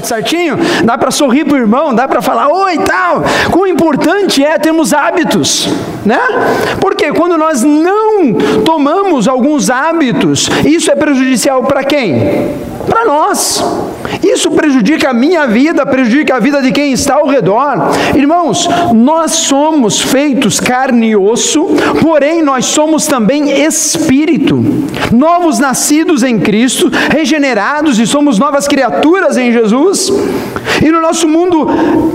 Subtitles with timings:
[0.00, 0.56] tá certinho?
[0.84, 3.22] Dá para sorrir pro irmão, dá para falar oi e tal.
[3.50, 5.68] Quão importante é termos hábitos,
[6.08, 6.18] né?
[6.80, 8.32] Porque quando nós não
[8.64, 12.56] tomamos alguns hábitos, isso é prejudicial para quem?
[12.88, 13.62] Para nós.
[14.24, 17.90] Isso prejudica a minha vida, prejudica a vida de quem está ao redor.
[18.14, 21.68] Irmãos, nós somos feitos carne e osso,
[22.00, 24.64] porém nós somos também espírito.
[25.12, 30.10] Novos nascidos em Cristo, regenerados e somos novas criaturas em Jesus.
[30.82, 31.68] E no nosso mundo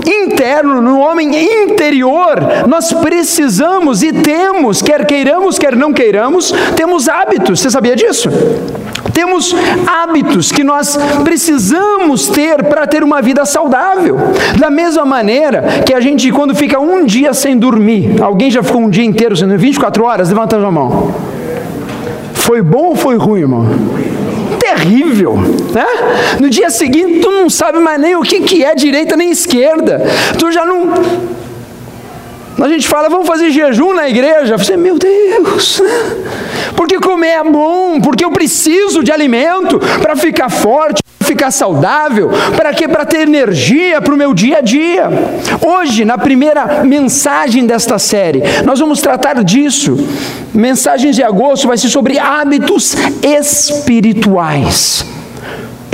[0.06, 1.30] interno, no homem
[1.64, 7.60] interior, nós precisamos e temos, quer queiramos, quer não queiramos, temos hábitos.
[7.60, 8.28] Você sabia disso?
[9.12, 9.54] Temos
[9.86, 14.18] hábitos que nós precisamos ter para ter uma vida saudável.
[14.58, 18.80] Da mesma maneira que a gente, quando fica um dia sem dormir, alguém já ficou
[18.80, 20.28] um dia inteiro sem dormir, 24 horas?
[20.30, 21.14] Levanta a mão.
[22.32, 23.66] Foi bom ou foi ruim, irmão?
[24.74, 25.86] Terrível, né?
[26.40, 30.02] No dia seguinte tu não sabe mais nem o que, que é direita nem esquerda,
[30.38, 30.92] tu já não
[32.62, 34.56] a gente fala, vamos fazer jejum na igreja.
[34.56, 35.82] Você, meu Deus,
[36.76, 42.30] porque comer é bom, porque eu preciso de alimento para ficar forte, para ficar saudável,
[42.56, 42.86] para quê?
[42.88, 45.08] Para ter energia para o meu dia a dia.
[45.60, 49.96] Hoje, na primeira mensagem desta série, nós vamos tratar disso.
[50.52, 55.13] Mensagens de agosto vai ser sobre hábitos espirituais.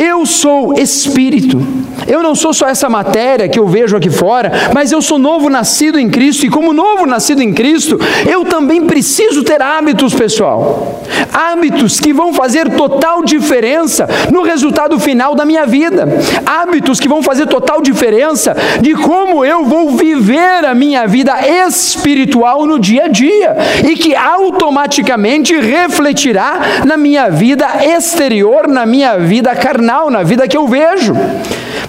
[0.01, 1.61] Eu sou espírito.
[2.07, 5.51] Eu não sou só essa matéria que eu vejo aqui fora, mas eu sou novo
[5.51, 11.03] nascido em Cristo, e como novo nascido em Cristo, eu também preciso ter hábitos, pessoal.
[11.33, 16.09] Hábitos que vão fazer total diferença no resultado final da minha vida.
[16.47, 21.35] Hábitos que vão fazer total diferença de como eu vou viver a minha vida
[21.67, 23.57] espiritual no dia a dia
[23.89, 30.57] e que automaticamente refletirá na minha vida exterior, na minha vida carnal, na vida que
[30.57, 31.15] eu vejo.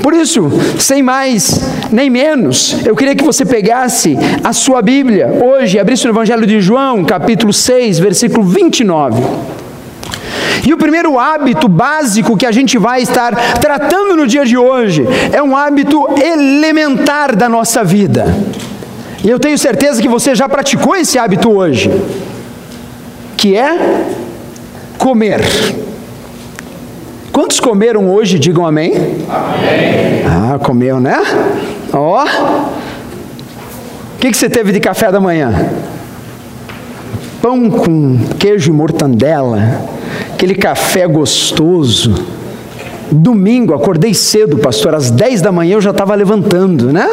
[0.02, 0.50] Por isso,
[0.80, 6.12] sem mais nem menos, eu queria que você pegasse a sua Bíblia hoje, abrisse no
[6.12, 9.22] Evangelho de João, capítulo 6, versículo 29.
[10.66, 15.06] E o primeiro hábito básico que a gente vai estar tratando no dia de hoje
[15.32, 18.26] é um hábito elementar da nossa vida.
[19.24, 21.92] E eu tenho certeza que você já praticou esse hábito hoje,
[23.38, 24.06] que é
[24.98, 25.42] comer.
[27.32, 28.38] Quantos comeram hoje?
[28.38, 28.94] Digam amém.
[28.94, 30.24] Amém.
[30.26, 31.18] Ah, comeu, né?
[31.94, 32.26] Ó.
[34.16, 35.70] O que, que você teve de café da manhã?
[37.42, 39.82] Pão com queijo e mortandela,
[40.34, 42.14] aquele café gostoso.
[43.12, 47.08] Domingo, acordei cedo, pastor, às 10 da manhã eu já estava levantando, né?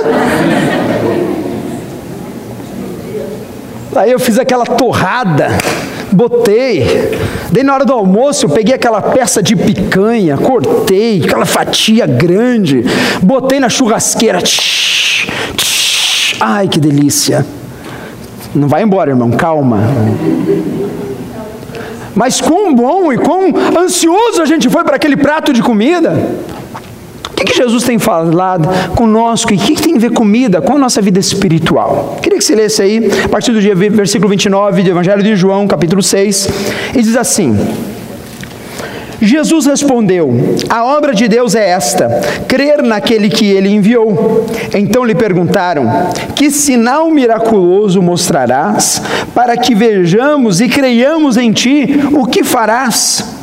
[3.97, 5.49] Aí eu fiz aquela torrada
[6.13, 6.85] botei.
[7.51, 12.85] Daí na hora do almoço eu peguei aquela peça de picanha, cortei, aquela fatia grande,
[13.23, 14.43] botei na churrasqueira.
[14.43, 15.27] Tsh,
[15.57, 17.45] tsh, ai que delícia.
[18.55, 19.79] Não vai embora, irmão, calma.
[22.15, 26.31] Mas quão bom e quão ansioso a gente foi para aquele prato de comida.
[27.41, 30.75] O que, Jesus tem falado conosco e o que, que tem a ver comida com
[30.75, 32.19] a nossa vida espiritual?
[32.21, 35.67] Queria que você lesse aí, a partir do dia, versículo 29 do Evangelho de João,
[35.69, 36.49] capítulo 6,
[36.97, 37.57] e diz assim:
[39.21, 40.31] Jesus respondeu:
[40.69, 44.47] A obra de Deus é esta, crer naquele que ele enviou.
[44.75, 45.89] Então lhe perguntaram:
[46.35, 49.03] Que sinal miraculoso mostrarás
[49.35, 52.01] para que vejamos e creiamos em ti?
[52.13, 53.38] O que farás?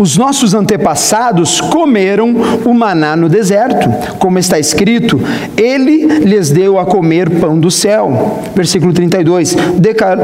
[0.00, 2.34] Os nossos antepassados comeram
[2.64, 5.20] o maná no deserto, como está escrito:
[5.58, 8.40] Ele lhes deu a comer pão do céu.
[8.54, 9.54] Versículo 32.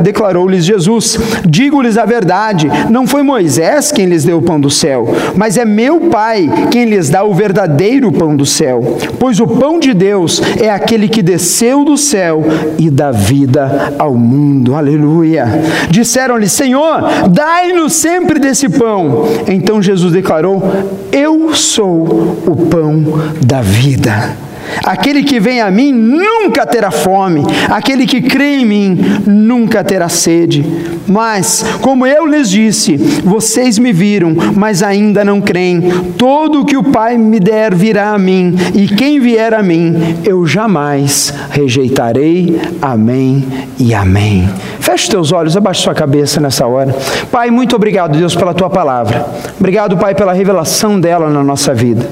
[0.03, 5.15] Declarou-lhes Jesus: Digo-lhes a verdade, não foi Moisés quem lhes deu o pão do céu,
[5.35, 8.97] mas é meu Pai quem lhes dá o verdadeiro pão do céu.
[9.19, 12.43] Pois o pão de Deus é aquele que desceu do céu
[12.79, 14.75] e dá vida ao mundo.
[14.75, 15.47] Aleluia.
[15.91, 19.27] Disseram-lhe: Senhor, dai-nos sempre desse pão.
[19.47, 20.63] Então então Jesus declarou:
[21.11, 22.05] Eu sou
[22.47, 23.03] o pão
[23.45, 24.37] da vida.
[24.85, 30.09] Aquele que vem a mim nunca terá fome, aquele que crê em mim nunca terá
[30.09, 30.65] sede.
[31.07, 35.81] Mas, como eu lhes disse, vocês me viram, mas ainda não creem.
[36.17, 40.19] Todo o que o Pai me der virá a mim, e quem vier a mim,
[40.25, 42.61] eu jamais rejeitarei.
[42.81, 43.45] Amém
[43.79, 44.49] e amém.
[44.81, 46.95] Feche teus olhos, abaixe sua cabeça nessa hora.
[47.31, 49.27] Pai, muito obrigado, Deus, pela tua palavra.
[49.59, 52.07] Obrigado, Pai, pela revelação dela na nossa vida.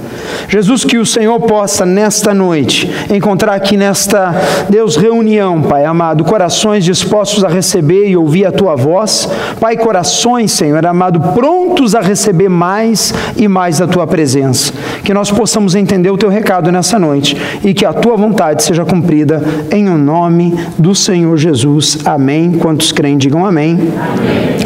[0.49, 4.35] Jesus, que o Senhor possa nesta noite encontrar aqui nesta,
[4.69, 9.29] Deus, reunião, Pai amado, corações dispostos a receber e ouvir a tua voz.
[9.61, 14.73] Pai, corações, Senhor amado, prontos a receber mais e mais da tua presença.
[15.05, 18.85] que nós possamos entender o teu recado nessa noite e que a tua vontade seja
[18.85, 21.99] cumprida em o nome do Senhor Jesus.
[22.05, 22.53] Amém.
[22.53, 23.79] Quantos creem, digam amém.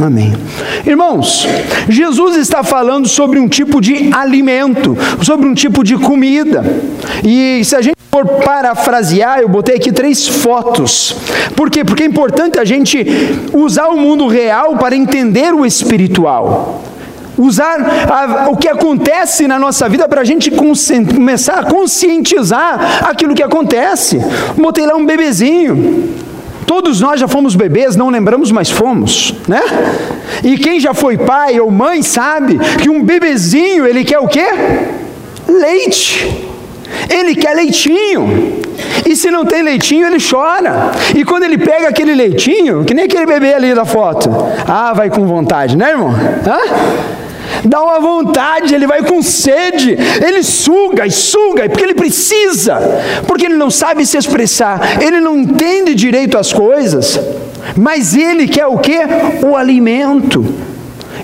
[0.01, 0.07] Amém.
[0.07, 0.33] amém.
[0.87, 1.47] Irmãos,
[1.89, 6.65] Jesus está falando sobre um tipo de alimento, sobre um tipo de comida.
[7.25, 11.15] E se a gente for parafrasear, eu botei aqui três fotos.
[11.55, 11.85] Por quê?
[11.85, 13.07] Porque é importante a gente
[13.53, 16.83] usar o mundo real para entender o espiritual.
[17.37, 17.79] Usar
[18.11, 23.43] a, o que acontece na nossa vida para a gente começar a conscientizar aquilo que
[23.43, 24.21] acontece.
[24.57, 26.09] Botei lá um bebezinho.
[26.67, 29.63] Todos nós já fomos bebês, não lembramos, mas fomos, né?
[30.45, 34.47] E quem já foi pai ou mãe sabe que um bebezinho, ele quer o quê?
[35.49, 36.49] Leite.
[37.09, 38.61] Ele quer leitinho.
[39.07, 40.93] E se não tem leitinho, ele chora.
[41.15, 44.31] E quando ele pega aquele leitinho, que nem aquele bebê ali da foto,
[44.67, 46.11] ah, vai com vontade, né, irmão?
[46.11, 47.09] Hã?
[47.65, 52.79] Dá uma vontade, ele vai com sede, ele suga e suga, porque ele precisa,
[53.27, 57.19] porque ele não sabe se expressar, ele não entende direito as coisas,
[57.77, 58.99] mas ele quer o que?
[59.45, 60.45] O alimento.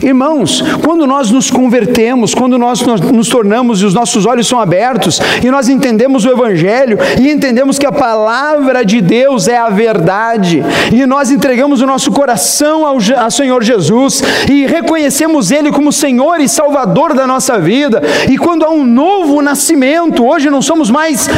[0.05, 5.19] Irmãos, quando nós nos convertemos, quando nós nos tornamos e os nossos olhos são abertos
[5.43, 10.63] e nós entendemos o Evangelho e entendemos que a palavra de Deus é a verdade
[10.93, 16.39] e nós entregamos o nosso coração ao, ao Senhor Jesus e reconhecemos Ele como Senhor
[16.39, 21.31] e Salvador da nossa vida e quando há um novo nascimento, hoje não somos mais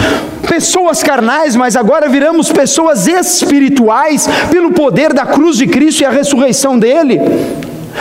[0.49, 6.11] pessoas carnais, mas agora viramos pessoas espirituais pelo poder da cruz de Cristo e a
[6.11, 7.21] ressurreição dele.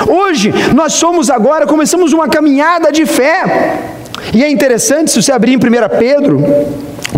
[0.08, 3.80] Hoje, nós somos agora, começamos uma caminhada de fé.
[4.34, 5.60] E é interessante, se você abrir em 1
[5.98, 6.44] Pedro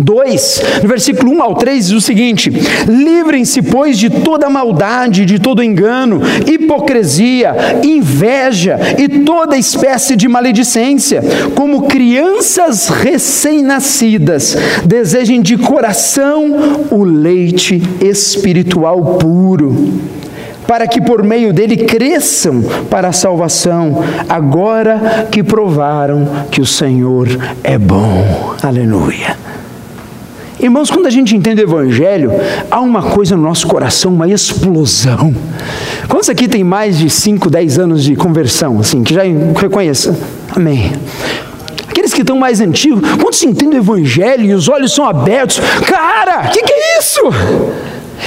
[0.00, 2.50] 2, no versículo 1 ao 3, diz o seguinte:
[2.86, 11.22] Livrem-se, pois, de toda maldade, de todo engano, hipocrisia, inveja e toda espécie de maledicência.
[11.54, 19.98] Como crianças recém-nascidas, desejem de coração o leite espiritual puro
[20.68, 27.26] para que por meio dele cresçam para a salvação, agora que provaram que o Senhor
[27.64, 28.54] é bom.
[28.62, 29.34] Aleluia.
[30.60, 32.32] Irmãos, quando a gente entende o Evangelho,
[32.70, 35.34] há uma coisa no nosso coração, uma explosão.
[36.06, 39.22] Quantos aqui tem mais de 5, 10 anos de conversão, assim, que já
[39.56, 40.14] reconheça?
[40.54, 40.92] Amém.
[41.88, 45.60] Aqueles que estão mais antigos, quando se entende o Evangelho e os olhos são abertos,
[45.86, 47.22] cara, o que, que é isso?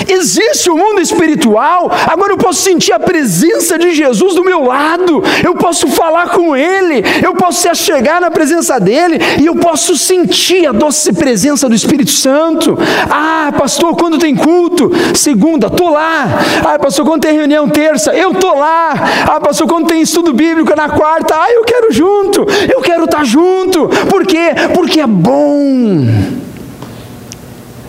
[0.07, 4.63] Existe o um mundo espiritual, agora eu posso sentir a presença de Jesus do meu
[4.63, 9.55] lado, eu posso falar com Ele, eu posso se achegar na presença dEle, e eu
[9.55, 12.77] posso sentir a doce presença do Espírito Santo.
[13.09, 14.91] Ah, pastor, quando tem culto?
[15.13, 16.27] Segunda, estou lá.
[16.65, 18.13] Ah, pastor, quando tem reunião terça?
[18.13, 18.93] Eu estou lá.
[19.27, 21.35] Ah, pastor, quando tem estudo bíblico na quarta?
[21.35, 23.87] Ah, eu quero junto, eu quero estar junto.
[24.09, 24.53] Por quê?
[24.73, 26.05] Porque é bom.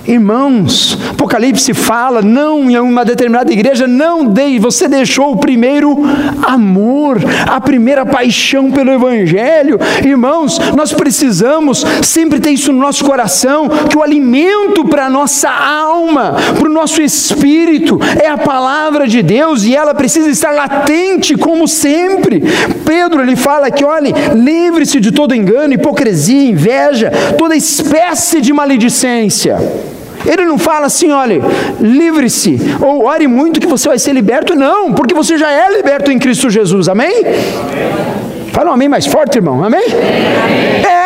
[0.07, 5.97] Irmãos, Apocalipse fala, não em uma determinada igreja, não dei, você deixou o primeiro
[6.43, 9.79] amor, a primeira paixão pelo Evangelho.
[10.05, 15.49] Irmãos, nós precisamos sempre ter isso no nosso coração, que o alimento para a nossa
[15.49, 21.37] alma, para o nosso espírito, é a palavra de Deus e ela precisa estar latente
[21.37, 22.43] como sempre.
[22.85, 29.92] Pedro ele fala que, olhe, livre-se de todo engano, hipocrisia, inveja, toda espécie de maledicência.
[30.27, 31.41] Ele não fala assim, olha,
[31.81, 34.55] livre-se, ou ore muito que você vai ser liberto.
[34.55, 37.13] Não, porque você já é liberto em Cristo Jesus, amém?
[37.17, 38.53] amém.
[38.53, 39.83] Fala um amém mais forte, irmão, amém?
[39.83, 40.85] amém?
[40.87, 41.03] É,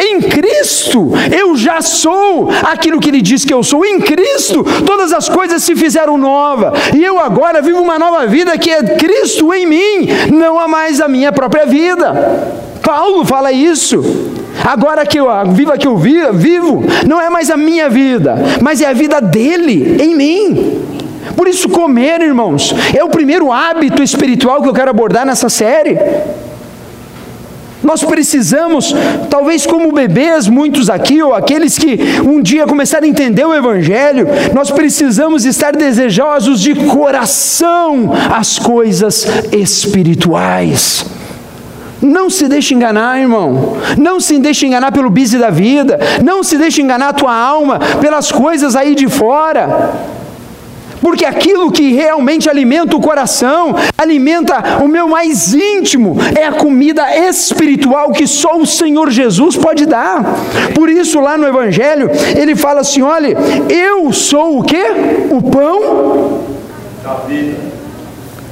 [0.00, 3.84] em Cristo eu já sou aquilo que Ele diz que eu sou.
[3.84, 8.56] Em Cristo todas as coisas se fizeram nova, e eu agora vivo uma nova vida
[8.56, 12.71] que é Cristo em mim, não há mais a minha própria vida.
[12.82, 14.02] Paulo fala isso.
[14.64, 18.86] Agora que eu vivo que eu vivo, não é mais a minha vida, mas é
[18.86, 20.82] a vida dele em mim.
[21.36, 25.98] Por isso, comer, irmãos, é o primeiro hábito espiritual que eu quero abordar nessa série.
[27.82, 28.94] Nós precisamos,
[29.28, 34.28] talvez como bebês, muitos aqui, ou aqueles que um dia começaram a entender o Evangelho,
[34.54, 41.04] nós precisamos estar desejosos de coração as coisas espirituais.
[42.02, 43.76] Não se deixe enganar, irmão.
[43.96, 45.98] Não se deixe enganar pelo bise da vida.
[46.22, 49.92] Não se deixe enganar a tua alma pelas coisas aí de fora.
[51.02, 57.16] Porque aquilo que realmente alimenta o coração, alimenta o meu mais íntimo, é a comida
[57.16, 60.22] espiritual que só o Senhor Jesus pode dar.
[60.74, 63.36] Por isso, lá no Evangelho, ele fala assim: olha,
[63.68, 64.82] eu sou o que?
[65.30, 66.40] O pão
[67.02, 67.58] da vida.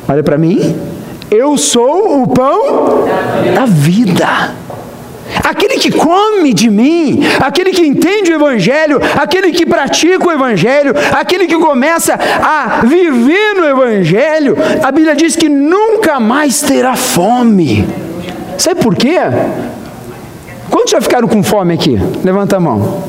[0.08, 0.74] Olha para mim.
[1.30, 3.04] Eu sou o pão
[3.54, 4.26] da vida.
[5.44, 10.92] Aquele que come de mim, aquele que entende o Evangelho, aquele que pratica o Evangelho,
[11.12, 17.86] aquele que começa a viver no Evangelho, a Bíblia diz que nunca mais terá fome.
[18.58, 19.18] Sabe por quê?
[20.68, 21.96] Quantos já ficaram com fome aqui?
[22.24, 23.04] Levanta a mão.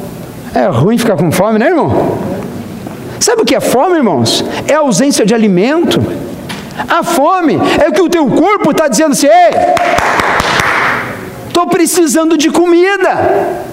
[0.53, 2.17] É ruim ficar com fome, né, irmão?
[3.19, 4.45] Sabe o que é fome, irmãos?
[4.67, 6.01] É ausência de alimento.
[6.87, 9.51] A fome é que o teu corpo está dizendo assim: ei,
[11.47, 13.71] estou precisando de comida.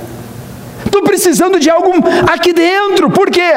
[0.85, 1.93] Estou precisando de algo
[2.33, 3.11] aqui dentro.
[3.11, 3.53] Por quê?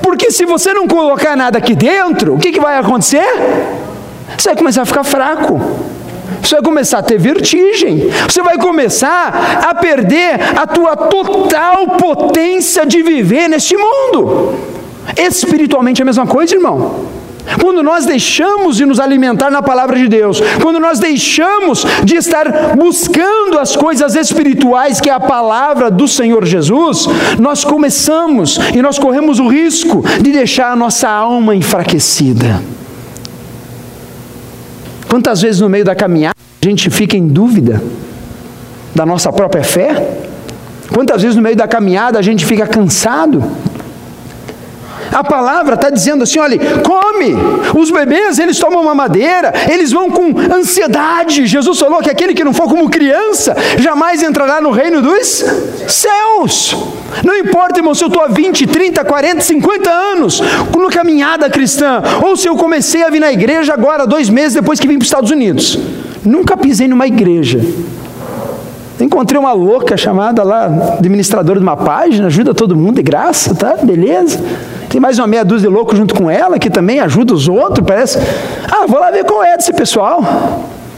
[0.00, 3.26] Porque se você não colocar nada aqui dentro, o que, que vai acontecer?
[4.38, 5.60] Você vai começar a ficar fraco.
[6.42, 8.10] Você vai começar a ter vertigem.
[8.28, 14.54] Você vai começar a perder a tua total potência de viver neste mundo.
[15.16, 17.21] Espiritualmente é a mesma coisa, irmão.
[17.60, 22.76] Quando nós deixamos de nos alimentar na palavra de Deus, quando nós deixamos de estar
[22.76, 27.06] buscando as coisas espirituais que é a palavra do Senhor Jesus,
[27.38, 32.62] nós começamos e nós corremos o risco de deixar a nossa alma enfraquecida.
[35.08, 37.82] Quantas vezes no meio da caminhada a gente fica em dúvida
[38.94, 40.20] da nossa própria fé?
[40.92, 43.42] Quantas vezes no meio da caminhada a gente fica cansado?
[45.12, 47.34] A palavra está dizendo assim: olha, come.
[47.78, 51.46] Os bebês, eles tomam mamadeira, eles vão com ansiedade.
[51.46, 55.44] Jesus falou que aquele que não for como criança, jamais entrará no reino dos
[55.86, 56.76] céus.
[57.24, 60.42] Não importa, irmão, se eu estou há 20, 30, 40, 50 anos
[60.72, 64.80] no caminhada cristã, ou se eu comecei a vir na igreja agora, dois meses depois
[64.80, 65.78] que vim para os Estados Unidos.
[66.24, 67.60] Nunca pisei numa igreja.
[69.00, 70.66] Encontrei uma louca chamada lá,
[70.98, 73.76] administradora de uma página, ajuda todo mundo de graça, tá?
[73.82, 74.40] Beleza.
[74.92, 77.82] Tem mais uma meia dúzia de loucos junto com ela, que também ajuda os outros,
[77.86, 78.18] parece.
[78.70, 80.22] Ah, vou lá ver qual é desse pessoal.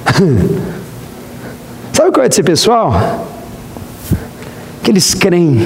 [1.92, 3.24] Sabe qual é desse pessoal?
[4.82, 5.64] Que eles creem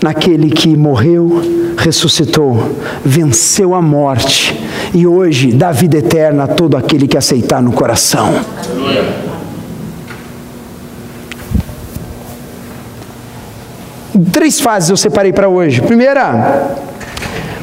[0.00, 1.42] naquele que morreu,
[1.76, 2.70] ressuscitou,
[3.04, 4.56] venceu a morte
[4.94, 8.32] e hoje dá vida eterna a todo aquele que aceitar no coração.
[8.64, 9.31] Aleluia.
[14.30, 15.80] Três fases eu separei para hoje.
[15.80, 16.76] Primeira,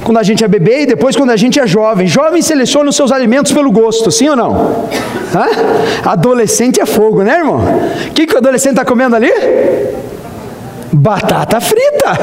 [0.03, 2.07] quando a gente é bebê e depois quando a gente é jovem.
[2.07, 4.85] Jovem seleciona os seus alimentos pelo gosto, sim ou não?
[5.35, 6.09] Hã?
[6.09, 7.59] Adolescente é fogo, né, irmão?
[8.07, 9.31] O que, que o adolescente está comendo ali?
[10.91, 12.17] Batata frita.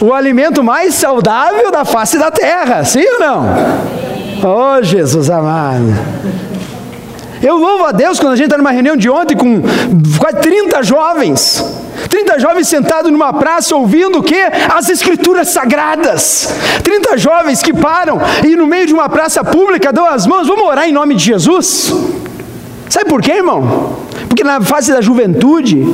[0.00, 3.44] O alimento mais saudável da face da terra, sim ou não?
[4.42, 5.92] Oh, Jesus amado.
[7.42, 9.62] Eu louvo a Deus quando a gente está numa reunião de ontem com
[10.18, 11.64] quase 30 jovens.
[12.08, 14.40] 30 jovens sentados numa praça ouvindo o que?
[14.72, 16.48] As escrituras sagradas.
[16.82, 20.64] 30 jovens que param e no meio de uma praça pública dão as mãos, vamos
[20.64, 21.92] orar em nome de Jesus.
[22.88, 23.96] Sabe por quê, irmão?
[24.28, 25.86] Porque na fase da juventude,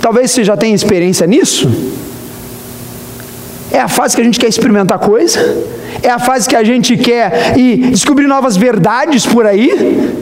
[0.00, 1.68] talvez você já tenha experiência nisso.
[3.70, 5.40] É a fase que a gente quer experimentar coisa,
[6.00, 10.14] é a fase que a gente quer ir descobrir novas verdades por aí,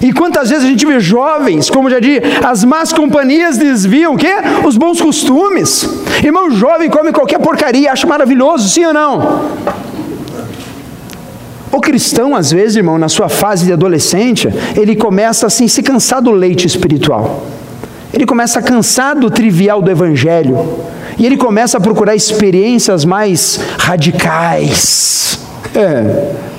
[0.00, 4.16] e quantas vezes a gente vê jovens, como já disse, as más companhias desviam o
[4.16, 4.32] quê?
[4.66, 5.88] Os bons costumes.
[6.24, 9.50] Irmão jovem come qualquer porcaria, acha maravilhoso, sim ou não?
[11.70, 16.20] O cristão, às vezes, irmão, na sua fase de adolescente, ele começa assim, se cansar
[16.20, 17.44] do leite espiritual.
[18.12, 20.58] Ele começa a cansar do trivial do evangelho.
[21.16, 25.38] E ele começa a procurar experiências mais radicais.
[25.74, 26.49] É.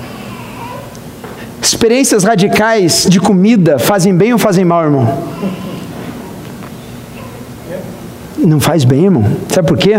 [1.62, 5.18] Experiências radicais de comida fazem bem ou fazem mal, irmão?
[8.36, 9.24] Não faz bem, irmão.
[9.48, 9.94] Sabe por quê?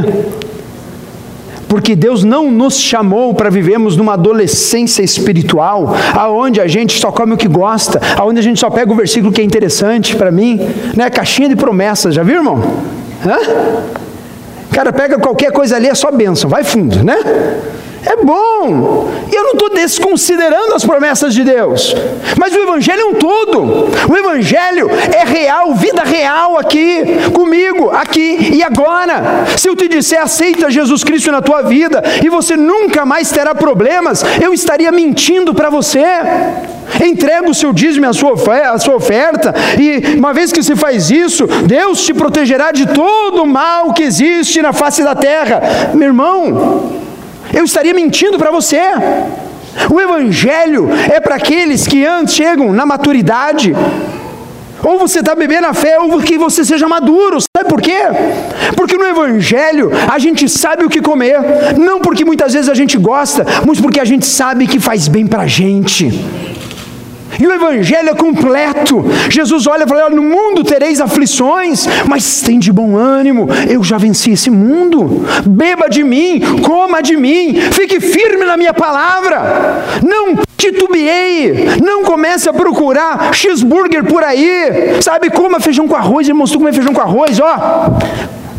[1.69, 7.33] Porque Deus não nos chamou para vivermos numa adolescência espiritual, aonde a gente só come
[7.33, 10.59] o que gosta, aonde a gente só pega o versículo que é interessante para mim,
[10.95, 11.09] né?
[11.09, 12.61] Caixinha de promessas, já viu, irmão?
[13.25, 13.37] Hã?
[14.69, 17.17] Cara, pega qualquer coisa ali, é só bênção, vai fundo, né?
[18.05, 19.09] É bom.
[19.31, 21.95] E eu não estou desconsiderando as promessas de Deus.
[22.37, 23.89] Mas o Evangelho é um todo.
[24.09, 29.45] O Evangelho é real, vida real aqui, comigo, aqui e agora.
[29.57, 33.55] Se eu te disser aceita Jesus Cristo na tua vida e você nunca mais terá
[33.55, 36.03] problemas, eu estaria mentindo para você.
[37.03, 38.33] Entrega o seu dízimo, a sua,
[38.71, 43.43] a sua oferta, e uma vez que você faz isso, Deus te protegerá de todo
[43.43, 45.61] o mal que existe na face da terra.
[45.93, 47.02] Meu irmão,
[47.51, 48.79] eu estaria mentindo para você.
[49.89, 53.73] O Evangelho é para aqueles que antes chegam na maturidade.
[54.83, 57.37] Ou você está bebendo a fé, ou que você seja maduro.
[57.55, 58.01] Sabe por quê?
[58.75, 61.39] Porque no Evangelho a gente sabe o que comer.
[61.79, 65.25] Não porque muitas vezes a gente gosta, mas porque a gente sabe que faz bem
[65.25, 66.11] para a gente.
[67.39, 69.03] E o evangelho é completo.
[69.29, 73.47] Jesus olha e fala: No mundo tereis aflições, mas tem de bom ânimo.
[73.69, 75.25] Eu já venci esse mundo.
[75.45, 79.83] Beba de mim, coma de mim, fique firme na minha palavra.
[80.01, 85.01] Não titubeei, não comece a procurar cheeseburger por aí.
[85.01, 87.97] Sabe, coma feijão com arroz, irmãos, tu comer feijão com arroz, ó.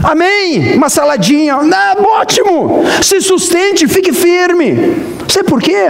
[0.03, 0.75] Amém?
[0.77, 2.85] Uma saladinha, ah, ótimo.
[3.03, 4.97] Se sustente, fique firme.
[5.29, 5.87] Sabe por quê?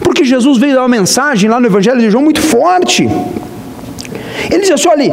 [0.00, 3.08] Porque Jesus veio dar uma mensagem lá no Evangelho de João muito forte.
[4.50, 5.12] Ele diz assim: olha,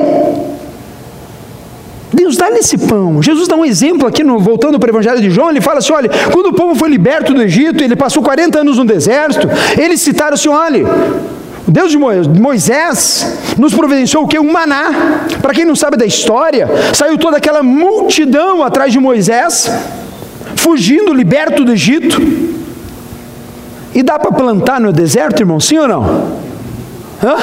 [2.14, 3.22] Deus dá nesse pão.
[3.22, 5.94] Jesus dá um exemplo aqui, no, voltando para o Evangelho de João, ele fala assim:
[5.94, 9.48] olha, quando o povo foi liberto do Egito, ele passou 40 anos no deserto,
[9.80, 10.86] eles citaram assim: olha,
[11.68, 14.38] Deus de Moisés nos providenciou o que?
[14.38, 15.26] Um maná.
[15.42, 19.72] Para quem não sabe da história, saiu toda aquela multidão atrás de Moisés,
[20.56, 22.22] fugindo, liberto do Egito.
[23.94, 25.60] E dá para plantar no deserto, irmão?
[25.60, 26.04] Sim ou não?
[27.24, 27.36] Hã?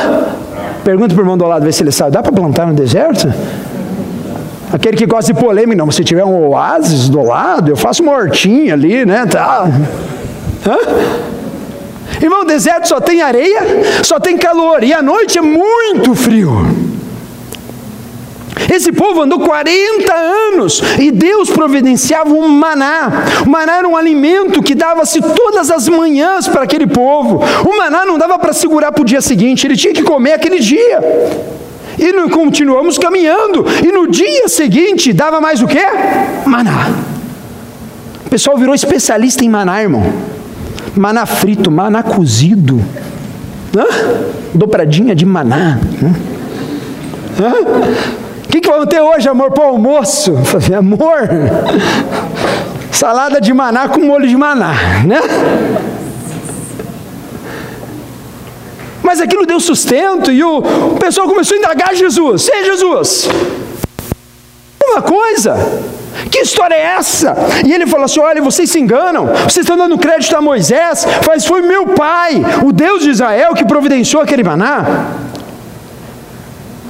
[0.82, 2.12] Pergunta para o irmão do lado, ver se ele sabe.
[2.12, 3.32] Dá para plantar no deserto?
[4.72, 5.90] Aquele que gosta de polêmica, não.
[5.90, 9.26] Se tiver um oásis do lado, eu faço uma hortinha ali, né?
[9.26, 9.66] Tá.
[10.66, 10.78] Hã?
[12.20, 13.60] Irmão, o deserto só tem areia,
[14.02, 14.82] só tem calor.
[14.82, 16.66] E a noite é muito frio.
[18.72, 23.24] Esse povo andou 40 anos e Deus providenciava um maná.
[23.46, 27.40] O maná era um alimento que dava-se todas as manhãs para aquele povo.
[27.68, 30.58] O maná não dava para segurar para o dia seguinte, ele tinha que comer aquele
[30.58, 31.00] dia.
[31.98, 33.64] E no, continuamos caminhando.
[33.84, 35.84] E no dia seguinte dava mais o que?
[36.46, 36.90] Maná.
[38.24, 40.12] O pessoal virou especialista em maná, irmão.
[40.94, 42.80] Maná frito, maná cozido.
[43.76, 43.86] Hã?
[44.54, 45.78] Dobradinha de maná.
[47.40, 47.44] Hã?
[47.44, 48.27] Hã?
[48.48, 50.30] O que, que vamos ter hoje, amor, para o almoço?
[50.30, 51.28] Eu falei, amor,
[52.90, 54.72] salada de maná com molho de maná,
[55.04, 55.20] né?
[59.02, 62.48] Mas aquilo deu sustento e o, o pessoal começou a indagar Jesus.
[62.48, 63.28] Ei, Jesus,
[64.82, 65.54] uma coisa,
[66.30, 67.36] que história é essa?
[67.66, 71.44] E ele falou assim: olha, vocês se enganam, vocês estão dando crédito a Moisés, mas
[71.44, 75.27] foi meu pai, o Deus de Israel, que providenciou aquele maná.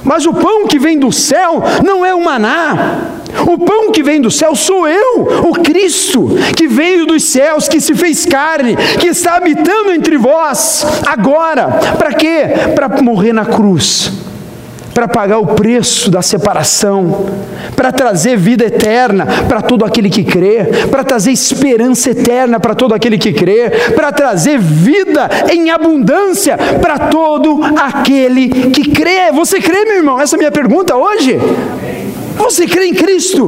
[0.03, 3.19] Mas o pão que vem do céu não é o maná.
[3.47, 7.79] O pão que vem do céu sou eu, o Cristo, que veio dos céus, que
[7.79, 11.67] se fez carne, que está habitando entre vós agora.
[11.97, 12.43] Para quê?
[12.75, 14.18] Para morrer na cruz
[14.99, 17.25] para pagar o preço da separação,
[17.73, 22.93] para trazer vida eterna para todo aquele que crê, para trazer esperança eterna para todo
[22.93, 29.31] aquele que crê, para trazer vida em abundância para todo aquele que crê.
[29.31, 30.19] Você crê, meu irmão?
[30.19, 31.39] Essa é a minha pergunta hoje.
[32.35, 33.45] Você crê em Cristo,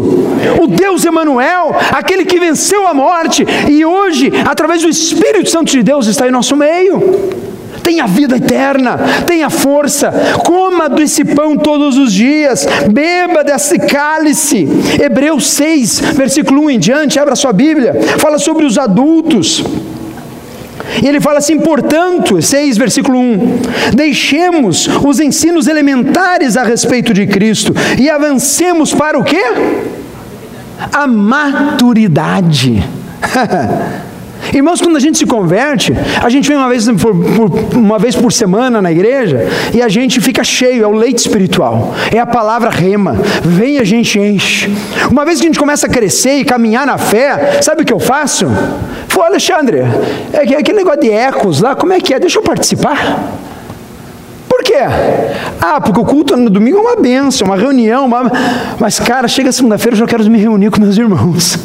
[0.61, 5.83] o Deus Emanuel, aquele que venceu a morte e hoje, através do Espírito Santo de
[5.83, 7.50] Deus, está em nosso meio
[7.91, 10.13] tenha vida eterna, tenha força,
[10.45, 14.65] coma desse pão todos os dias, beba desse cálice.
[14.97, 19.62] Hebreus 6, versículo 1 em diante, abra sua Bíblia, fala sobre os adultos.
[21.04, 23.60] E ele fala assim, portanto, 6, versículo 1:
[23.93, 29.43] Deixemos os ensinos elementares a respeito de Cristo e avancemos para o quê?
[30.93, 32.82] A maturidade.
[34.54, 38.15] Irmãos, quando a gente se converte, a gente vem uma vez por, por, uma vez
[38.15, 42.25] por semana na igreja e a gente fica cheio, é o leite espiritual, é a
[42.25, 44.69] palavra rema, vem a gente enche.
[45.10, 47.93] Uma vez que a gente começa a crescer e caminhar na fé, sabe o que
[47.93, 48.45] eu faço?
[49.08, 49.80] Falei, Alexandre,
[50.34, 52.19] é aquele negócio de ecos lá, como é que é?
[52.19, 53.39] Deixa eu participar.
[54.49, 54.80] Por quê?
[55.62, 58.32] Ah, porque o culto no domingo é uma benção, uma reunião, uma...
[58.80, 61.58] mas cara, chega segunda-feira eu já quero me reunir com meus irmãos.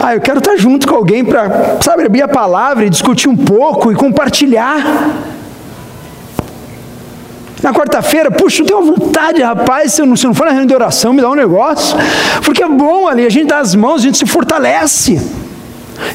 [0.00, 3.36] Ah, eu quero estar junto com alguém para, sabe, abrir a palavra e discutir um
[3.36, 4.78] pouco e compartilhar.
[7.60, 10.50] Na quarta-feira, puxa, eu tenho vontade, rapaz, se eu, não, se eu não for na
[10.50, 11.96] reunião de oração, me dá um negócio.
[12.44, 15.20] Porque é bom ali, a gente dá as mãos, a gente se fortalece.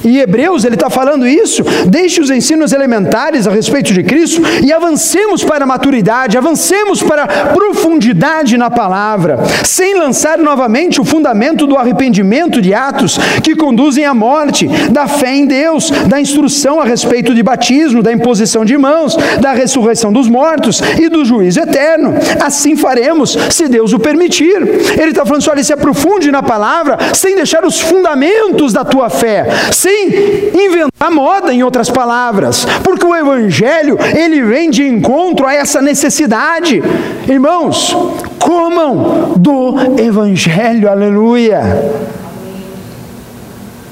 [0.04, 1.64] E Hebreus ele está falando isso.
[1.88, 7.24] Deixe os ensinos elementares a respeito de Cristo e avancemos para a maturidade, avancemos para
[7.24, 14.06] a profundidade na palavra, sem lançar novamente o fundamento do arrependimento de atos que conduzem
[14.06, 18.78] à morte, da fé em Deus, da instrução a respeito de batismo, da imposição de
[18.78, 22.14] mãos, da ressurreição dos mortos e do juízo eterno.
[22.42, 24.56] Assim faremos, se Deus o permitir.
[25.00, 29.48] Ele está falando, olha, se aprofunde na palavra, sem deixar os fundamentos da tua fé,
[29.74, 30.08] sem
[30.54, 36.82] inventar moda, em outras palavras, porque o Evangelho ele vem de encontro a essa necessidade.
[37.28, 37.96] Irmãos,
[38.40, 41.62] comam do Evangelho, aleluia.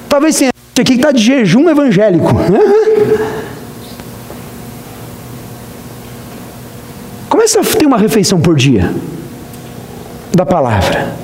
[0.07, 2.35] Talvez tenha aqui que está de jejum evangélico.
[7.29, 8.93] Começa a ter uma refeição por dia
[10.33, 11.15] da palavra.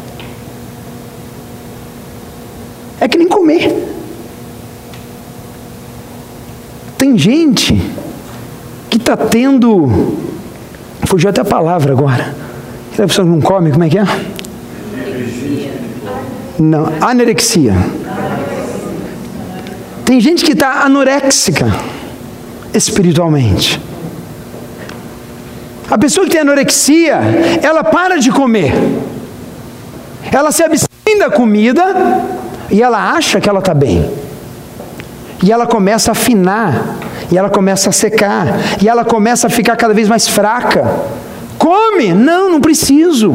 [2.99, 3.96] É que nem comer.
[6.97, 7.79] Tem gente
[8.89, 10.17] que está tendo.
[11.05, 12.35] Fugiu até a palavra agora.
[12.93, 14.05] A pessoa não come, como é que é?
[16.59, 17.73] Não, anorexia.
[20.03, 21.67] Tem gente que está anoréxica
[22.73, 23.79] espiritualmente.
[25.89, 27.19] A pessoa que tem anorexia,
[27.61, 28.73] ela para de comer.
[30.31, 31.83] Ela se abstém da comida
[32.69, 34.26] e ela acha que ela está bem.
[35.43, 36.97] E ela começa a afinar,
[37.31, 38.47] e ela começa a secar,
[38.81, 40.85] e ela começa a ficar cada vez mais fraca.
[41.57, 42.13] Come!
[42.13, 43.33] Não, não preciso.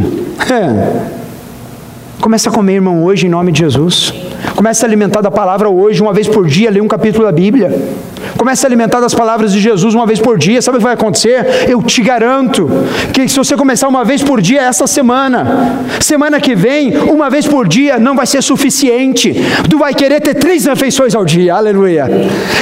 [2.20, 4.12] Começa a comer, irmão, hoje em nome de Jesus.
[4.54, 7.70] Começa a alimentar da palavra hoje, uma vez por dia, lê um capítulo da Bíblia.
[8.42, 10.60] Comece a alimentar das palavras de Jesus uma vez por dia.
[10.60, 11.70] Sabe o que vai acontecer?
[11.70, 12.68] Eu te garanto
[13.12, 17.46] que se você começar uma vez por dia essa semana, semana que vem, uma vez
[17.46, 19.32] por dia não vai ser suficiente.
[19.70, 21.54] Tu vai querer ter três refeições ao dia.
[21.54, 22.10] Aleluia.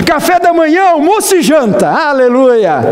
[0.05, 1.89] Café da manhã, almoço e janta.
[1.89, 2.83] Aleluia.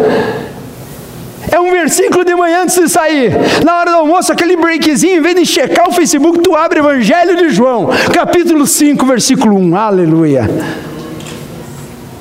[1.53, 3.35] É um versículo de manhã antes de sair.
[3.67, 7.37] Na hora do almoço, aquele breakzinho, em vez de checar o Facebook, tu abre Evangelho
[7.37, 9.77] de João, capítulo 5, versículo 1.
[9.77, 10.49] Aleluia.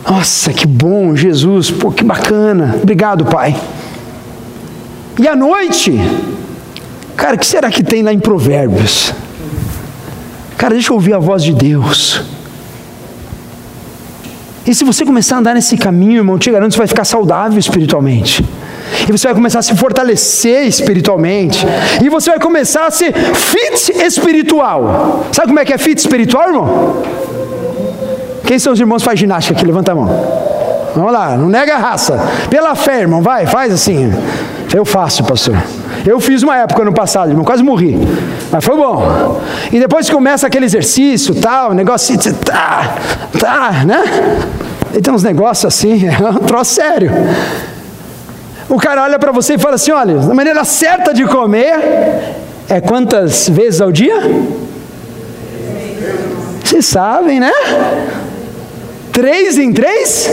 [0.09, 2.77] Nossa, que bom, Jesus, pô, que bacana.
[2.81, 3.59] Obrigado, Pai.
[5.19, 5.99] E à noite,
[7.17, 9.13] cara, o que será que tem lá em Provérbios?
[10.57, 12.21] Cara, deixa eu ouvir a voz de Deus.
[14.65, 17.59] E se você começar a andar nesse caminho, irmão, te garanto, você vai ficar saudável
[17.59, 18.45] espiritualmente.
[19.07, 21.65] E você vai começar a se fortalecer espiritualmente.
[22.03, 25.25] E você vai começar a ser fit espiritual.
[25.33, 27.03] Sabe como é que é fit espiritual, irmão?
[28.47, 29.65] Quem são os irmãos que faz ginástica aqui?
[29.65, 30.07] Levanta a mão.
[30.95, 32.17] Vamos lá, não nega a raça.
[32.49, 34.11] Pela fé, irmão, vai, faz assim.
[34.73, 35.55] Eu faço, pastor.
[36.05, 37.99] Eu fiz uma época no passado, irmão, quase morri.
[38.49, 39.41] Mas foi bom.
[39.69, 42.95] E depois começa aquele exercício, tal, negócio, tá,
[43.37, 44.03] tá, né?
[44.95, 47.11] E tem uns negócios assim, é um troço sério.
[48.69, 52.33] O cara olha para você e fala assim: olha, a maneira certa de comer
[52.69, 54.21] é quantas vezes ao dia?
[56.63, 57.51] Vocês sabem, né?
[59.17, 60.29] Três em três?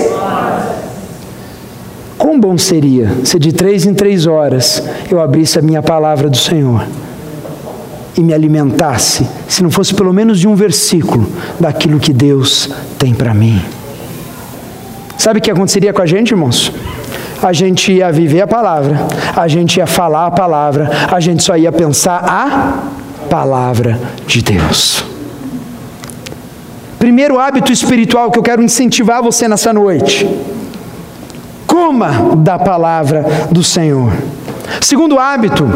[2.18, 6.36] Quão bom seria se de três em três horas eu abrisse a minha palavra do
[6.36, 6.86] Senhor
[8.14, 11.26] e me alimentasse, se não fosse pelo menos de um versículo
[11.58, 12.68] daquilo que Deus
[12.98, 13.58] tem para mim.
[15.16, 16.70] Sabe o que aconteceria com a gente, irmãos?
[17.42, 18.98] A gente ia viver a palavra,
[19.34, 25.13] a gente ia falar a palavra, a gente só ia pensar a palavra de Deus.
[27.04, 30.26] Primeiro hábito espiritual que eu quero incentivar você nessa noite:
[31.66, 34.10] coma da palavra do Senhor.
[34.80, 35.70] Segundo hábito,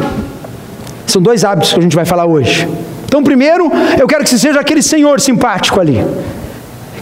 [1.07, 2.67] são dois hábitos que a gente vai falar hoje.
[3.05, 6.03] Então, primeiro, eu quero que você seja aquele senhor simpático ali,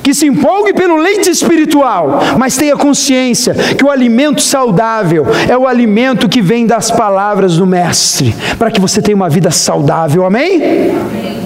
[0.03, 5.69] que se empolgue pelo leite espiritual, mas tenha consciência que o alimento saudável é o
[5.69, 10.57] alimento que vem das palavras do Mestre, para que você tenha uma vida saudável, amém?
[10.57, 11.46] amém.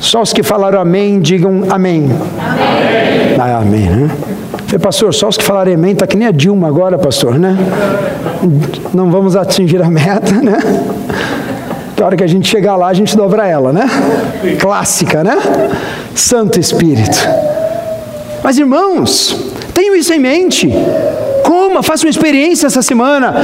[0.00, 2.10] Só os que falaram amém, digam amém.
[2.38, 3.36] Amém.
[3.38, 4.10] Ah, amém, né?
[4.66, 7.56] Falei, pastor, só os que falarem amém, está que nem a Dilma agora, pastor, né?
[8.94, 10.58] Não vamos atingir a meta, né?
[11.98, 13.84] Na hora que a gente chegar lá, a gente dobra ela, né?
[14.58, 15.36] Clássica, né?
[16.14, 17.18] Santo Espírito.
[18.42, 20.72] Mas irmãos, tenham isso em mente.
[21.44, 23.34] Coma, faça uma experiência essa semana,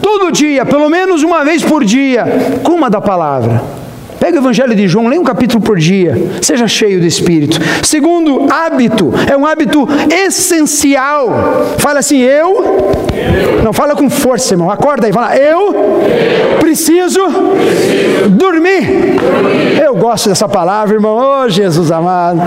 [0.00, 2.24] todo dia, pelo menos uma vez por dia.
[2.62, 3.83] Coma da palavra.
[4.24, 7.58] Pega o Evangelho de João, leia um capítulo por dia, seja cheio do Espírito.
[7.82, 11.66] Segundo, hábito, é um hábito essencial.
[11.76, 13.62] Fala assim, eu, eu.
[13.62, 16.58] não fala com força, irmão, acorda aí, fala, eu, eu.
[16.58, 18.80] Preciso, preciso, dormir.
[18.80, 19.82] dormir.
[19.84, 22.40] Eu gosto dessa palavra, irmão, oh Jesus amado.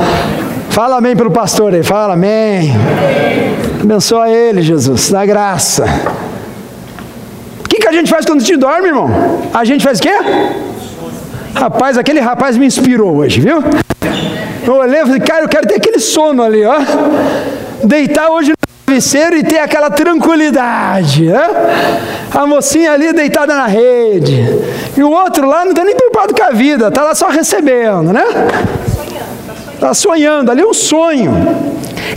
[0.71, 2.71] Fala amém pelo pastor aí, fala amém.
[3.83, 5.85] Abençoa ele, Jesus, dá graça.
[7.63, 9.11] O que, que a gente faz quando a gente dorme, irmão?
[9.53, 10.17] A gente faz o quê?
[11.53, 13.63] Rapaz, aquele rapaz me inspirou hoje, viu?
[14.65, 16.75] Eu olhei e falei, cara, eu quero ter aquele sono ali, ó.
[17.83, 18.55] Deitar hoje no
[18.85, 21.47] travesseiro e ter aquela tranquilidade, né?
[22.33, 24.45] A mocinha ali deitada na rede.
[24.95, 28.11] E o outro lá não está nem preocupado com a vida, está lá só recebendo,
[28.11, 28.23] né?
[29.73, 31.31] Está sonhando, ali é um sonho.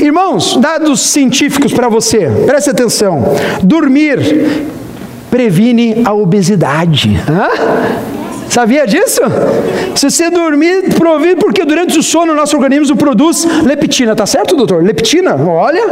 [0.00, 3.34] Irmãos, dados científicos para você, preste atenção.
[3.62, 4.18] Dormir
[5.30, 7.20] previne a obesidade.
[7.28, 8.19] Hã?
[8.50, 9.20] Sabia disso?
[9.94, 14.56] Se você dormir, provir, porque durante o sono o nosso organismo produz leptina, tá certo,
[14.56, 14.82] doutor?
[14.82, 15.84] Leptina, olha.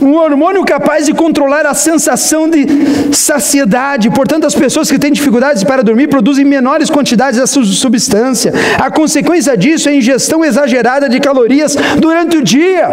[0.00, 2.66] um hormônio capaz de controlar a sensação de
[3.12, 4.08] saciedade.
[4.10, 8.52] Portanto, as pessoas que têm dificuldades para dormir produzem menores quantidades dessa substância.
[8.78, 12.88] A consequência disso é a ingestão exagerada de calorias durante o dia,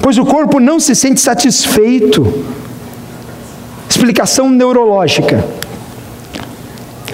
[0.00, 2.44] pois o corpo não se sente satisfeito.
[3.90, 5.44] Explicação neurológica.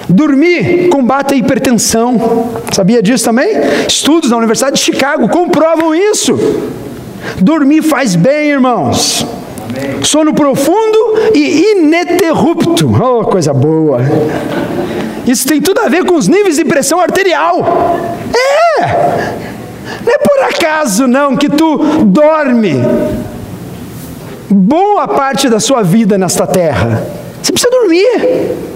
[0.08, 2.50] Dormir combate a hipertensão.
[2.72, 3.50] Sabia disso também?
[3.88, 6.38] Estudos na Universidade de Chicago comprovam isso.
[7.40, 9.26] Dormir faz bem, irmãos.
[10.02, 10.98] Sono profundo
[11.34, 12.90] e ininterrupto.
[13.02, 14.00] Oh, coisa boa.
[15.26, 17.98] Isso tem tudo a ver com os níveis de pressão arterial.
[18.78, 18.84] É.
[20.04, 22.74] Não é por acaso não que tu dorme
[24.50, 27.06] boa parte da sua vida nesta terra.
[27.42, 28.73] Você precisa dormir.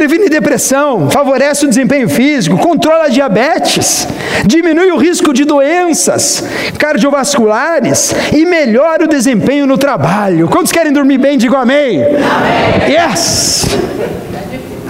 [0.00, 4.08] Previne depressão, favorece o desempenho físico, controla a diabetes,
[4.46, 6.42] diminui o risco de doenças
[6.78, 10.48] cardiovasculares e melhora o desempenho no trabalho.
[10.48, 11.36] Quantos querem dormir bem?
[11.36, 12.02] Digam amém.
[12.02, 12.90] amém.
[12.90, 13.66] Yes!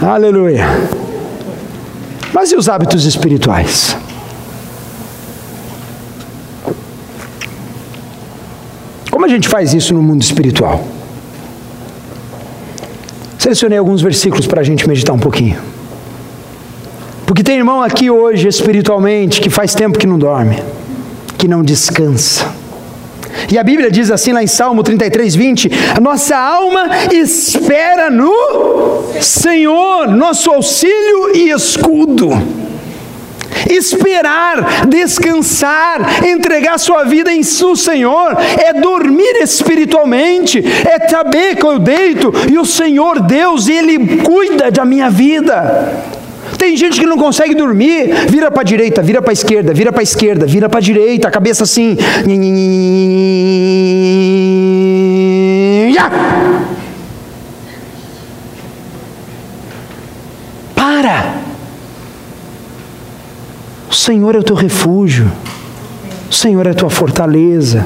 [0.00, 0.64] Aleluia.
[2.32, 3.96] Mas e os hábitos espirituais?
[9.10, 10.99] Como a gente faz isso no mundo espiritual?
[13.50, 15.58] Selecionei alguns versículos para a gente meditar um pouquinho.
[17.26, 20.62] Porque tem irmão aqui hoje, espiritualmente, que faz tempo que não dorme,
[21.36, 22.46] que não descansa.
[23.50, 29.02] E a Bíblia diz assim lá em Salmo 33, 20: a nossa alma espera no
[29.20, 32.30] Senhor, nosso auxílio e escudo.
[33.68, 41.78] Esperar, descansar, entregar sua vida em seu Senhor, é dormir espiritualmente, é saber que eu
[41.78, 46.20] deito e o Senhor Deus, Ele cuida da minha vida.
[46.58, 49.90] Tem gente que não consegue dormir, vira para a direita, vira para a esquerda, vira
[49.90, 51.96] para a esquerda, vira para a direita, a cabeça assim.
[60.74, 61.49] Para!
[63.90, 65.28] O Senhor é o teu refúgio,
[66.30, 67.84] o Senhor é a tua fortaleza.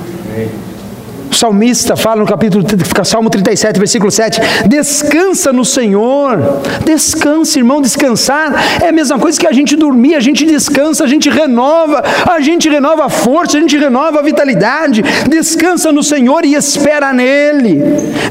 [1.35, 2.65] O salmista fala no capítulo
[3.05, 6.39] Salmo 37, versículo 7: Descansa no Senhor.
[6.85, 11.09] Descansa, irmão, descansar é a mesma coisa que a gente dormir, a gente descansa, a
[11.09, 15.03] gente renova, a gente renova a força, a gente renova a vitalidade.
[15.29, 17.83] Descansa no Senhor e espera nele.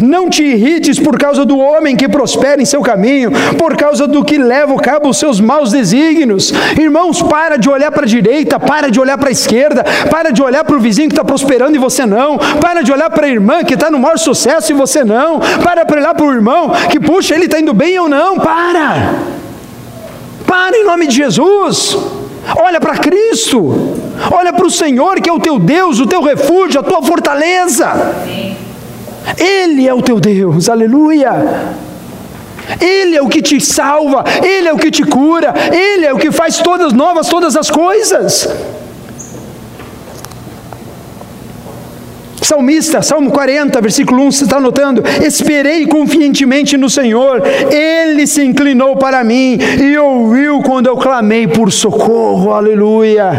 [0.02, 4.24] Não te irrites por causa do homem que prospera em seu caminho, por causa do
[4.24, 6.54] que leva a cabo os seus maus desígnios.
[6.80, 10.42] Irmãos, para de olhar para a direita, para de olhar para a esquerda, para de
[10.42, 13.30] olhar para o vizinho que está prosperando e você não, para de olhar para a
[13.30, 15.40] irmã que está no maior sucesso e você não.
[15.64, 18.40] Para para olhar para o irmão que, puxa, ele está indo bem ou não.
[18.40, 19.16] Para.
[20.46, 21.98] Para em nome de Jesus.
[22.58, 23.96] Olha para Cristo.
[24.32, 27.90] Olha para o Senhor que é o teu Deus, o teu refúgio, a tua fortaleza.
[29.38, 30.70] Ele é o teu Deus.
[30.70, 31.76] Aleluia.
[32.80, 36.18] Ele é o que te salva, Ele é o que te cura, Ele é o
[36.18, 38.48] que faz todas novas todas as coisas.
[42.44, 45.02] Salmista, Salmo 40, versículo 1, você está anotando?
[45.26, 51.72] Esperei confiantemente no Senhor, Ele se inclinou para mim e ouviu quando eu clamei por
[51.72, 53.32] socorro, aleluia.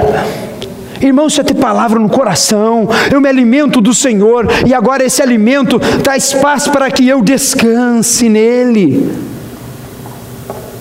[1.00, 5.78] Irmão, você tem palavra no coração, eu me alimento do Senhor, e agora esse alimento
[6.02, 9.12] dá espaço para que eu descanse nele.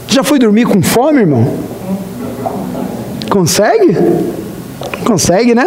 [0.07, 1.53] Já foi dormir com fome, irmão?
[3.29, 3.97] Consegue?
[5.03, 5.65] Consegue, né?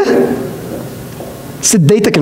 [1.60, 2.20] Se deita aqui.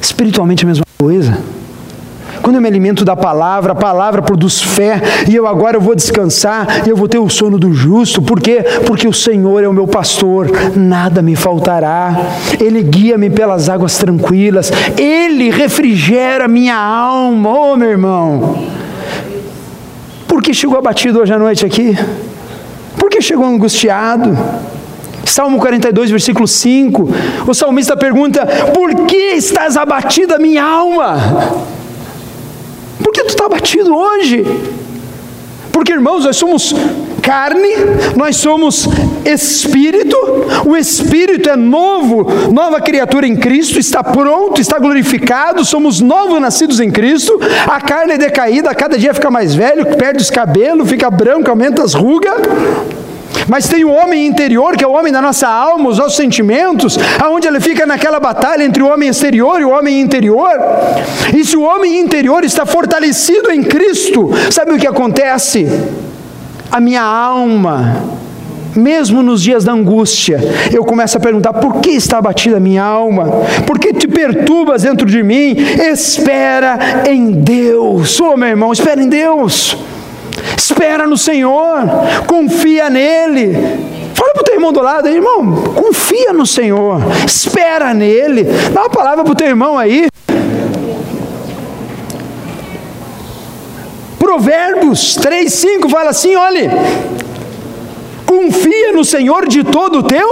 [0.00, 1.38] Espiritualmente a mesma coisa.
[2.42, 5.94] Quando eu me alimento da palavra, a palavra produz fé, e eu agora eu vou
[5.94, 8.64] descansar, e eu vou ter o sono do justo, por quê?
[8.86, 14.72] Porque o Senhor é o meu pastor, nada me faltará, Ele guia-me pelas águas tranquilas,
[14.98, 18.64] Ele refrigera minha alma, oh, meu irmão.
[20.26, 21.96] Por que chegou abatido hoje à noite aqui?
[23.20, 24.34] Que chegou angustiado?
[25.26, 27.06] Salmo 42, versículo 5.
[27.46, 31.18] O salmista pergunta: Por que estás abatida, minha alma?
[33.04, 34.42] Por que tu está abatido hoje?
[35.70, 36.74] Porque, irmãos, nós somos
[37.20, 37.68] carne,
[38.16, 38.88] nós somos
[39.22, 40.16] espírito,
[40.66, 46.80] o espírito é novo, nova criatura em Cristo, está pronto, está glorificado, somos novos nascidos
[46.80, 51.10] em Cristo, a carne é decaída, cada dia fica mais velho, perde os cabelos, fica
[51.10, 52.34] branco, aumenta as rugas.
[53.48, 56.98] Mas tem o homem interior, que é o homem da nossa alma, os nossos sentimentos,
[57.20, 60.52] aonde ele fica naquela batalha entre o homem exterior e o homem interior.
[61.36, 65.66] E se o homem interior está fortalecido em Cristo, sabe o que acontece?
[66.70, 68.04] a minha alma,
[68.76, 70.40] mesmo nos dias da angústia,
[70.72, 73.26] eu começo a perguntar: por que está abatida a minha alma?
[73.66, 75.56] Por que te perturbas dentro de mim?
[75.90, 79.76] Espera em Deus, ô oh, meu irmão, espera em Deus,
[80.56, 81.82] espera no Senhor,
[82.26, 83.54] confia nele.
[84.14, 88.90] Fala para o teu irmão do lado, irmão, confia no Senhor, espera nele, dá uma
[88.90, 90.08] palavra para o teu irmão aí.
[94.18, 96.70] Provérbios 3, 5 fala assim: olha,
[98.24, 100.28] confia no Senhor de todo o teu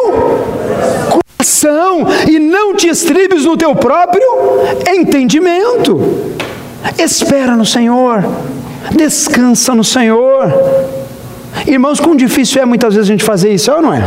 [1.11, 4.23] coração e não te estribes no teu próprio
[4.87, 6.01] entendimento.
[6.97, 8.25] Espera no Senhor,
[8.95, 10.53] descansa no Senhor.
[11.67, 14.03] Irmãos, quão difícil é muitas vezes a gente fazer isso, é ou não é?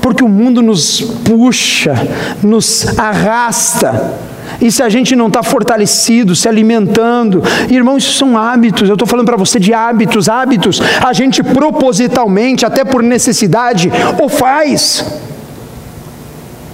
[0.00, 1.94] Porque o mundo nos puxa,
[2.42, 4.20] nos arrasta
[4.60, 8.88] e se a gente não está fortalecido, se alimentando, irmão, isso são hábitos.
[8.88, 10.80] Eu estou falando para você de hábitos, hábitos.
[11.04, 13.90] A gente propositalmente, até por necessidade,
[14.22, 15.04] o faz.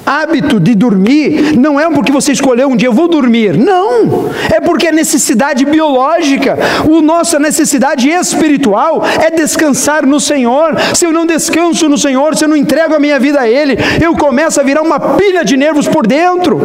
[0.08, 3.58] Hábito de dormir não é porque você escolheu um dia, eu vou dormir.
[3.58, 6.58] Não, é porque é necessidade biológica.
[6.82, 10.74] A nossa necessidade espiritual é descansar no Senhor.
[10.94, 13.76] Se eu não descanso no Senhor, se eu não entrego a minha vida a Ele,
[14.02, 16.58] eu começo a virar uma pilha de nervos por dentro.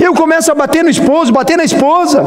[0.00, 2.24] Eu começo a bater no esposo, bater na esposa.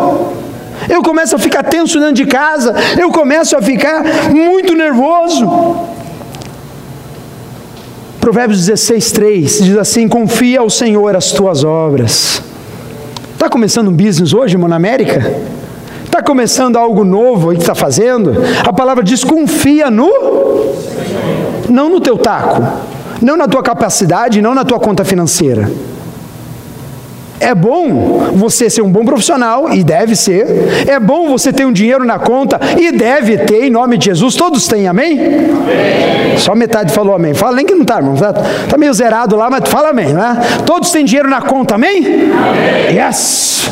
[0.88, 2.74] Eu começo a ficar tenso dentro de casa.
[2.98, 5.95] Eu começo a ficar muito nervoso.
[8.26, 12.42] Provérbios 16, 3 diz assim: Confia ao Senhor as tuas obras.
[13.32, 15.32] Está começando um business hoje, irmão, na América?
[16.04, 18.34] Está começando algo novo aí que está fazendo?
[18.68, 20.10] A palavra diz: confia no,
[21.70, 22.64] não no teu taco,
[23.22, 25.72] não na tua capacidade, não na tua conta financeira.
[27.40, 30.46] É bom você ser um bom profissional, e deve ser.
[30.88, 34.36] É bom você ter um dinheiro na conta, e deve ter, em nome de Jesus.
[34.36, 35.20] Todos têm, amém?
[35.20, 36.38] amém.
[36.38, 37.34] Só metade falou amém.
[37.34, 38.14] Fala nem que não está, irmão.
[38.14, 40.38] Está tá meio zerado lá, mas fala amém, né?
[40.66, 41.98] Todos têm dinheiro na conta, amém?
[42.06, 42.98] amém.
[42.98, 43.70] Yes!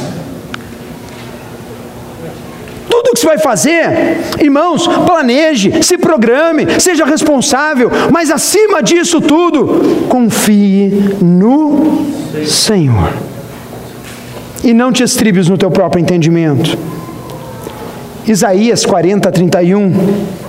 [2.90, 10.06] Tudo que você vai fazer, irmãos, planeje, se programe, seja responsável, mas acima disso tudo,
[10.10, 12.06] confie no
[12.46, 13.33] Senhor
[14.64, 16.78] e não te estribes no teu próprio entendimento.
[18.26, 20.44] Isaías 40, 31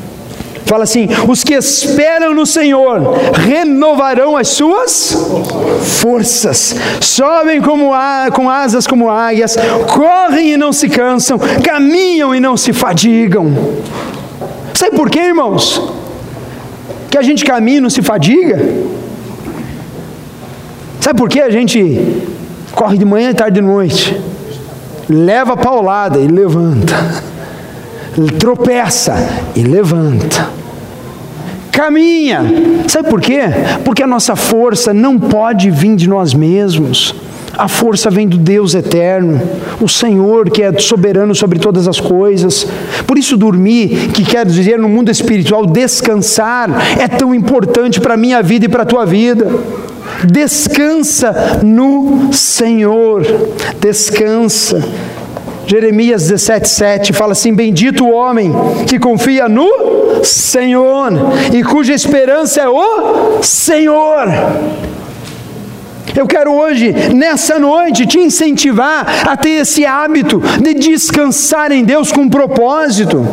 [0.64, 3.00] fala assim: os que esperam no Senhor
[3.32, 5.16] renovarão as suas
[6.00, 9.56] forças, sobem como a, com asas como águias,
[9.92, 13.52] correm e não se cansam, caminham e não se fadigam.
[14.74, 15.80] Sabe por quê, irmãos?
[17.10, 18.60] Que a gente caminha e não se fadiga?
[21.00, 22.23] Sabe por que a gente
[22.74, 24.20] corre de manhã, tarde e noite,
[25.08, 27.22] leva paulada e levanta,
[28.38, 29.14] tropeça
[29.54, 30.48] e levanta,
[31.70, 32.42] caminha.
[32.88, 33.42] Sabe por quê?
[33.84, 37.14] Porque a nossa força não pode vir de nós mesmos.
[37.56, 39.40] A força vem do Deus eterno,
[39.80, 42.66] o Senhor que é soberano sobre todas as coisas.
[43.06, 48.16] Por isso, dormir, que quer dizer no mundo espiritual, descansar, é tão importante para a
[48.16, 49.48] minha vida e para a tua vida.
[50.26, 53.22] Descansa no Senhor.
[53.80, 54.82] Descansa.
[55.66, 58.52] Jeremias 17,7 fala assim: Bendito o homem
[58.86, 61.10] que confia no Senhor
[61.52, 64.26] e cuja esperança é o Senhor.
[66.16, 72.12] Eu quero hoje, nessa noite, te incentivar a ter esse hábito de descansar em Deus
[72.12, 73.26] com propósito.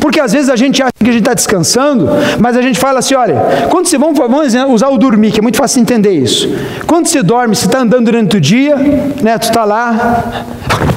[0.00, 2.98] Porque às vezes a gente acha que a gente está descansando, mas a gente fala
[2.98, 6.48] assim: olha, quando você vamos, vamos usar o dormir, que é muito fácil entender isso.
[6.86, 8.76] Quando você dorme, você está andando durante o dia,
[9.22, 9.38] né?
[9.38, 10.44] Tu está lá,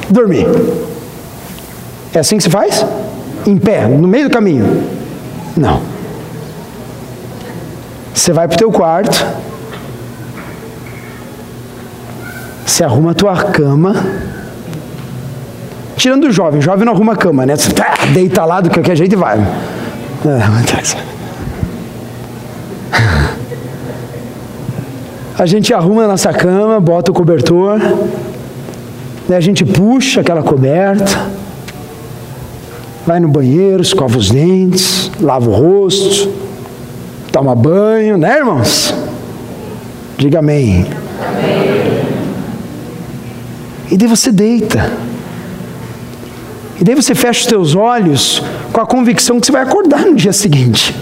[0.10, 0.46] dormir.
[2.14, 2.86] É assim que se faz?
[3.46, 4.84] Em pé, no meio do caminho?
[5.56, 5.82] Não.
[8.14, 9.26] Você vai para o teu quarto,
[12.66, 13.96] você arruma a tua cama
[16.00, 17.58] Tirando o jovem, o jovem não arruma cama, né?
[17.58, 19.38] Tá, deita lá do qualquer jeito e vai.
[19.38, 20.40] É,
[25.38, 27.78] a gente arruma a nossa cama, bota o cobertor,
[29.28, 29.36] né?
[29.36, 31.28] a gente puxa aquela coberta,
[33.06, 36.32] vai no banheiro, escova os dentes, lava o rosto,
[37.30, 38.94] toma banho, né, irmãos?
[40.18, 40.86] Diga amém.
[40.86, 42.00] amém.
[43.92, 45.10] E daí você deita.
[46.80, 50.16] E daí você fecha os teus olhos com a convicção que você vai acordar no
[50.16, 50.96] dia seguinte.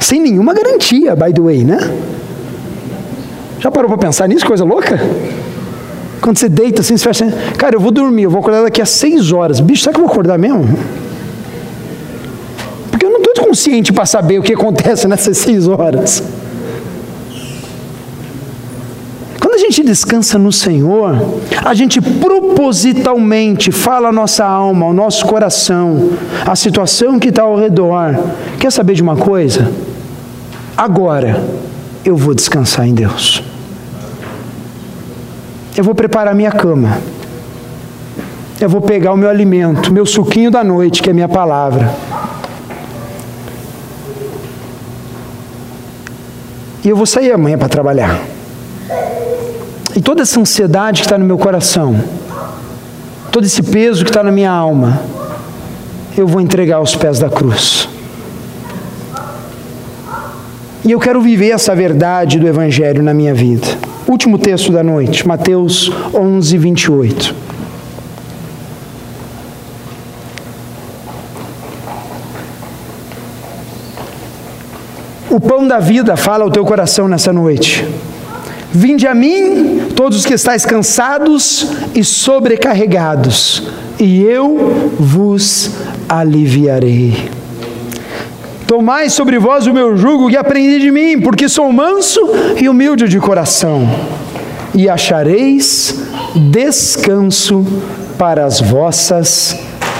[0.00, 1.78] Sem nenhuma garantia, by the way, né?
[3.60, 4.44] Já parou para pensar nisso?
[4.44, 5.00] Coisa louca?
[6.20, 7.32] Quando você deita assim, você fecha.
[7.56, 9.60] Cara, eu vou dormir, eu vou acordar daqui a seis horas.
[9.60, 10.66] Bicho, será que eu vou acordar mesmo?
[13.54, 16.22] consciente para saber o que acontece nessas seis horas.
[19.40, 25.24] Quando a gente descansa no Senhor, a gente propositalmente fala a nossa alma, ao nosso
[25.26, 26.10] coração,
[26.46, 28.18] a situação que está ao redor.
[28.58, 29.70] Quer saber de uma coisa?
[30.76, 31.42] Agora
[32.04, 33.42] eu vou descansar em Deus.
[35.76, 36.98] Eu vou preparar minha cama.
[38.60, 41.94] Eu vou pegar o meu alimento, meu suquinho da noite, que é minha palavra.
[46.84, 48.34] E eu vou sair amanhã para trabalhar.
[49.96, 52.02] E toda essa ansiedade que está no meu coração,
[53.30, 55.00] todo esse peso que está na minha alma,
[56.16, 57.88] eu vou entregar aos pés da cruz.
[60.84, 63.66] E eu quero viver essa verdade do Evangelho na minha vida.
[64.06, 67.34] Último texto da noite, Mateus 11, 28.
[75.30, 77.84] O pão da vida fala ao teu coração nessa noite.
[78.76, 81.64] Vinde a mim, todos os que estáis cansados
[81.94, 83.62] e sobrecarregados,
[84.00, 85.70] e eu vos
[86.08, 87.30] aliviarei.
[88.66, 92.20] Tomai sobre vós o meu jugo e aprendi de mim, porque sou manso
[92.60, 93.88] e humilde de coração,
[94.74, 95.94] e achareis
[96.34, 97.64] descanso
[98.18, 99.56] para as vossas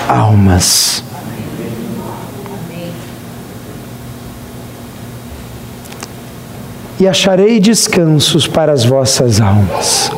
[0.09, 1.14] almas.
[6.99, 10.11] E acharei descansos para as vossas almas.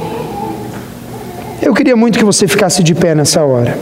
[1.62, 3.79] Eu queria muito que você ficasse de pé nessa hora.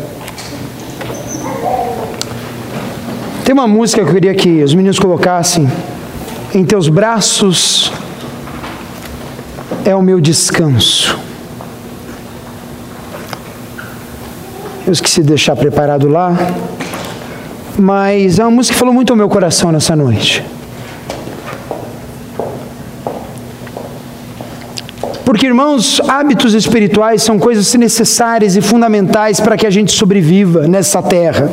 [3.45, 5.71] Tem uma música que eu queria que os meninos colocassem.
[6.55, 7.93] Em teus braços
[9.85, 11.19] é o meu descanso.
[14.87, 16.37] Eu esqueci de deixar preparado lá,
[17.79, 20.45] mas é uma música que falou muito ao meu coração nessa noite.
[25.25, 31.03] Porque, irmãos, hábitos espirituais são coisas necessárias e fundamentais para que a gente sobreviva nessa
[31.03, 31.51] terra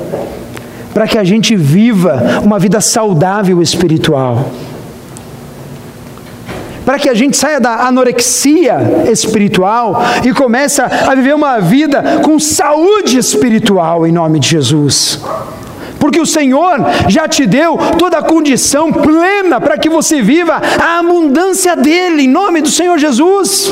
[0.93, 4.51] para que a gente viva uma vida saudável espiritual.
[6.85, 12.39] Para que a gente saia da anorexia espiritual e comece a viver uma vida com
[12.39, 15.21] saúde espiritual em nome de Jesus.
[16.01, 20.99] Porque o Senhor já te deu toda a condição plena para que você viva a
[20.99, 23.71] abundância dele, em nome do Senhor Jesus.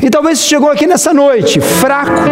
[0.00, 2.22] E talvez você chegou aqui nessa noite fraco,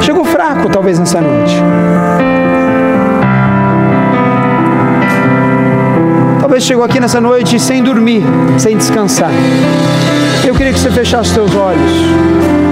[0.00, 1.56] Chegou fraco, talvez, nessa noite.
[6.40, 8.22] Talvez chegou aqui nessa noite sem dormir,
[8.56, 9.30] sem descansar.
[10.46, 12.65] Eu queria que você fechasse seus olhos.